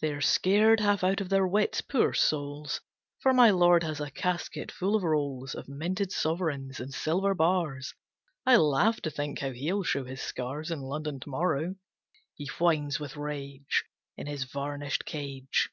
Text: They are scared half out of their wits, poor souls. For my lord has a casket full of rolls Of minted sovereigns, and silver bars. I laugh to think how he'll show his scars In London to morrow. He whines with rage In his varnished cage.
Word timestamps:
They 0.00 0.12
are 0.14 0.22
scared 0.22 0.80
half 0.80 1.04
out 1.04 1.20
of 1.20 1.28
their 1.28 1.46
wits, 1.46 1.82
poor 1.82 2.14
souls. 2.14 2.80
For 3.18 3.34
my 3.34 3.50
lord 3.50 3.82
has 3.82 4.00
a 4.00 4.10
casket 4.10 4.72
full 4.72 4.96
of 4.96 5.02
rolls 5.02 5.54
Of 5.54 5.68
minted 5.68 6.12
sovereigns, 6.12 6.80
and 6.80 6.94
silver 6.94 7.34
bars. 7.34 7.92
I 8.46 8.56
laugh 8.56 9.02
to 9.02 9.10
think 9.10 9.40
how 9.40 9.50
he'll 9.52 9.82
show 9.82 10.04
his 10.06 10.22
scars 10.22 10.70
In 10.70 10.80
London 10.80 11.20
to 11.20 11.28
morrow. 11.28 11.74
He 12.34 12.46
whines 12.58 12.98
with 12.98 13.18
rage 13.18 13.84
In 14.16 14.26
his 14.26 14.44
varnished 14.44 15.04
cage. 15.04 15.68